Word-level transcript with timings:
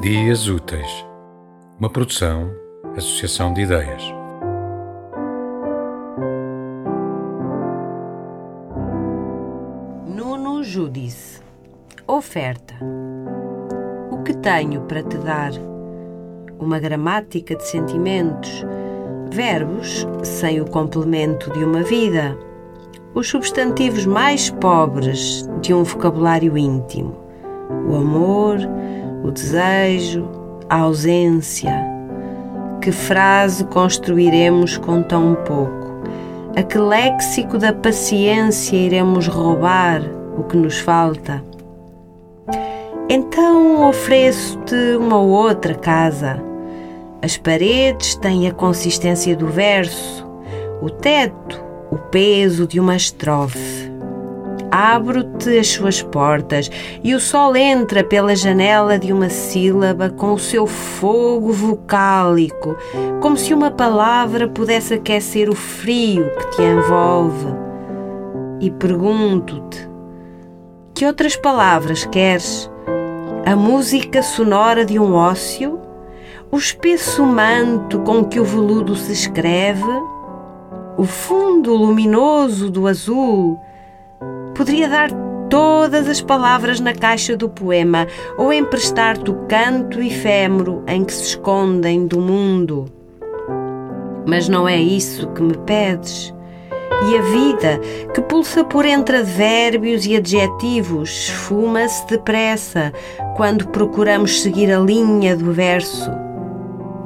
Dias 0.00 0.48
Úteis, 0.48 1.06
uma 1.78 1.90
produção, 1.90 2.50
associação 2.96 3.52
de 3.52 3.60
ideias. 3.60 4.02
Nuno 10.06 10.64
Judice. 10.64 11.42
Oferta. 12.06 12.72
O 14.10 14.22
que 14.22 14.32
tenho 14.38 14.80
para 14.86 15.02
te 15.02 15.18
dar? 15.18 15.52
Uma 16.58 16.78
gramática 16.78 17.54
de 17.54 17.68
sentimentos, 17.68 18.64
verbos 19.30 20.06
sem 20.22 20.62
o 20.62 20.64
complemento 20.64 21.52
de 21.52 21.62
uma 21.62 21.82
vida, 21.82 22.38
os 23.12 23.28
substantivos 23.28 24.06
mais 24.06 24.48
pobres 24.48 25.46
de 25.60 25.74
um 25.74 25.84
vocabulário 25.84 26.56
íntimo, 26.56 27.14
o 27.86 27.96
amor, 27.96 28.60
o 29.22 29.30
desejo, 29.30 30.28
a 30.68 30.80
ausência. 30.80 31.72
Que 32.80 32.90
frase 32.90 33.64
construiremos 33.64 34.78
com 34.78 35.02
tão 35.02 35.34
pouco? 35.46 36.02
A 36.56 36.62
que 36.62 36.78
léxico 36.78 37.58
da 37.58 37.72
paciência 37.72 38.76
iremos 38.76 39.26
roubar 39.28 40.02
o 40.36 40.42
que 40.44 40.56
nos 40.56 40.80
falta? 40.80 41.44
Então 43.08 43.88
ofereço-te 43.88 44.96
uma 44.96 45.18
outra 45.18 45.74
casa. 45.74 46.42
As 47.22 47.36
paredes 47.36 48.14
têm 48.16 48.48
a 48.48 48.52
consistência 48.52 49.36
do 49.36 49.46
verso, 49.46 50.26
o 50.80 50.88
teto, 50.88 51.62
o 51.90 51.96
peso 51.96 52.66
de 52.66 52.80
uma 52.80 52.96
estrofe 52.96 53.79
abro-te 54.70 55.58
as 55.58 55.68
suas 55.68 56.02
portas 56.02 56.70
e 57.02 57.14
o 57.14 57.20
sol 57.20 57.56
entra 57.56 58.04
pela 58.04 58.36
janela 58.36 58.98
de 58.98 59.12
uma 59.12 59.28
sílaba 59.28 60.10
com 60.10 60.32
o 60.32 60.38
seu 60.38 60.66
fogo 60.66 61.52
vocálico, 61.52 62.76
como 63.20 63.36
se 63.36 63.52
uma 63.52 63.70
palavra 63.70 64.48
pudesse 64.48 64.94
aquecer 64.94 65.48
o 65.50 65.54
frio 65.54 66.30
que 66.38 66.56
te 66.56 66.62
envolve. 66.62 67.46
E 68.60 68.70
pergunto-te: 68.70 69.88
que 70.94 71.06
outras 71.06 71.34
palavras 71.34 72.04
queres? 72.04 72.70
A 73.46 73.56
música 73.56 74.22
sonora 74.22 74.84
de 74.84 74.98
um 74.98 75.14
ócio? 75.14 75.80
O 76.52 76.58
espesso 76.58 77.24
manto 77.24 78.00
com 78.00 78.24
que 78.24 78.38
o 78.38 78.44
veludo 78.44 78.94
se 78.94 79.12
escreve? 79.12 79.90
O 80.98 81.04
fundo 81.04 81.74
luminoso 81.74 82.68
do 82.68 82.86
azul? 82.86 83.58
Poderia 84.60 84.90
dar 84.90 85.08
todas 85.48 86.06
as 86.06 86.20
palavras 86.20 86.80
na 86.80 86.92
caixa 86.92 87.34
do 87.34 87.48
poema 87.48 88.06
ou 88.36 88.52
emprestar-te 88.52 89.30
o 89.30 89.46
canto 89.46 90.02
efêmero 90.02 90.84
em 90.86 91.02
que 91.02 91.14
se 91.14 91.28
escondem 91.28 92.06
do 92.06 92.20
mundo. 92.20 92.84
Mas 94.26 94.50
não 94.50 94.68
é 94.68 94.76
isso 94.76 95.28
que 95.28 95.40
me 95.40 95.56
pedes. 95.56 96.34
E 97.08 97.16
a 97.16 97.22
vida, 97.22 97.80
que 98.12 98.20
pulsa 98.20 98.62
por 98.62 98.84
entre 98.84 99.16
advérbios 99.16 100.04
e 100.04 100.14
adjetivos, 100.14 101.08
esfuma-se 101.08 102.06
depressa 102.06 102.92
quando 103.38 103.66
procuramos 103.68 104.42
seguir 104.42 104.70
a 104.70 104.78
linha 104.78 105.34
do 105.34 105.54
verso. 105.54 106.10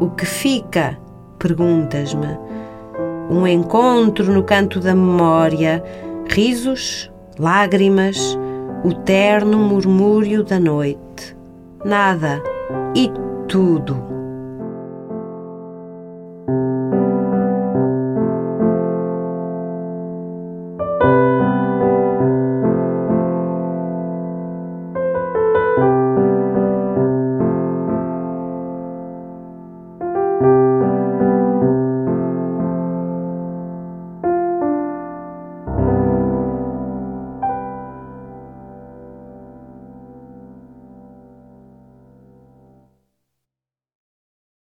O 0.00 0.10
que 0.10 0.26
fica? 0.26 0.98
Perguntas-me. 1.38 2.36
Um 3.30 3.46
encontro 3.46 4.32
no 4.32 4.42
canto 4.42 4.80
da 4.80 4.92
memória, 4.92 5.84
risos, 6.26 7.13
lágrimas, 7.38 8.38
o 8.84 8.94
terno 8.94 9.58
murmúrio 9.58 10.44
da 10.44 10.60
noite. 10.60 11.36
Nada 11.84 12.42
e 12.94 13.10
tudo. 13.48 14.13